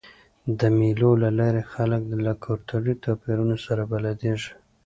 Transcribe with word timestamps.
د 0.59 0.61
مېلو 0.77 1.11
له 1.23 1.29
لاري 1.39 1.63
خلک 1.73 2.01
له 2.25 2.33
کلتوري 2.43 2.93
توپیرونو 3.03 3.55
سره 3.65 3.81
بلدیږي. 3.91 4.51